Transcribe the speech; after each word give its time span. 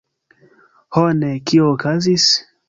Ho 0.97 1.03
ne! 1.19 1.29
Kio 1.51 1.69
okazis? 1.75 2.27